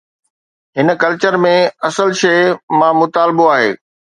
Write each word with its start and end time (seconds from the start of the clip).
هن 0.77 0.87
ڪلچر 1.01 1.33
۾ 1.43 1.53
اصل 1.89 2.17
شيءِ 2.23 2.41
”مان 2.79 2.93
مطالبو“ 3.01 3.49
آهي. 3.57 3.71